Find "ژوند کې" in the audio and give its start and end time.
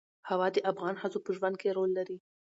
1.37-1.75